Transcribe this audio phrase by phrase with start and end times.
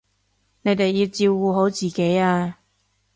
[0.63, 2.57] 你哋要照顧好自己啊